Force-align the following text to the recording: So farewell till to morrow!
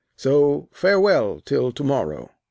So 0.17 0.67
farewell 0.71 1.41
till 1.41 1.71
to 1.71 1.83
morrow! 1.83 2.31